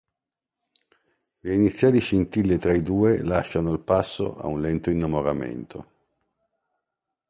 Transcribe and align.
Le 1.41 1.53
iniziali 1.53 1.99
scintille 2.01 2.57
tra 2.57 2.73
i 2.73 2.81
due 2.81 3.21
lasciano 3.21 3.71
il 3.71 3.81
passo 3.81 4.35
a 4.35 4.47
un 4.47 4.59
lento 4.59 4.89
innamoramento. 4.89 5.91